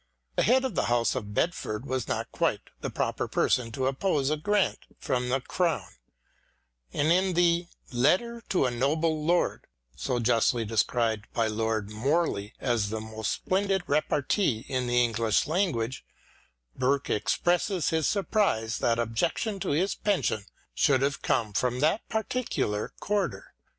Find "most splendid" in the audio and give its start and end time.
12.99-13.83